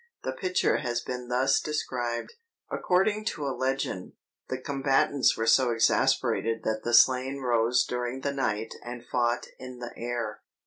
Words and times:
The 0.23 0.31
picture 0.31 0.77
has 0.77 0.99
been 1.01 1.27
thus 1.27 1.59
described: 1.61 2.33
"According 2.71 3.23
to 3.25 3.45
a 3.45 3.53
legend, 3.55 4.13
the 4.49 4.57
combatants 4.57 5.37
were 5.37 5.45
so 5.45 5.69
exasperated 5.69 6.63
that 6.63 6.81
the 6.83 6.95
slain 6.95 7.39
rose 7.41 7.85
during 7.85 8.21
the 8.21 8.33
night 8.33 8.73
and 8.83 9.05
fought 9.05 9.45
in 9.59 9.77
the 9.77 9.93
air. 9.95 10.41